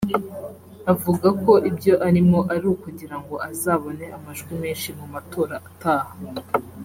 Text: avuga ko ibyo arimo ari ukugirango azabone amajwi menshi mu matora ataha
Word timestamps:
avuga 0.93 1.27
ko 1.43 1.51
ibyo 1.69 1.93
arimo 2.07 2.39
ari 2.53 2.65
ukugirango 2.73 3.35
azabone 3.49 4.03
amajwi 4.17 4.51
menshi 4.63 4.89
mu 4.97 5.05
matora 5.13 5.55
ataha 5.69 6.11